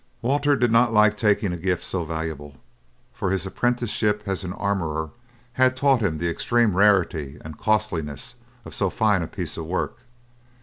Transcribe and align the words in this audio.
Walter 0.23 0.55
did 0.55 0.71
not 0.71 0.91
like 0.91 1.15
taking 1.15 1.53
a 1.53 1.57
gift 1.57 1.83
so 1.83 2.03
valuable, 2.03 2.55
for 3.13 3.29
his 3.29 3.45
apprenticeship 3.45 4.23
as 4.25 4.43
an 4.43 4.51
armourer 4.53 5.11
had 5.53 5.77
taught 5.77 6.01
him 6.01 6.17
the 6.17 6.27
extreme 6.27 6.75
rarity 6.75 7.37
and 7.45 7.55
costliness 7.59 8.33
of 8.65 8.73
so 8.73 8.89
fine 8.89 9.21
a 9.21 9.27
piece 9.27 9.57
of 9.57 9.67
work. 9.67 9.99